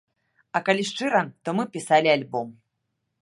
А 0.59 0.61
калі 0.69 0.83
шчыра, 0.91 1.19
то 1.45 1.49
мы 1.59 1.67
пісалі 1.77 2.09
альбом. 2.17 2.47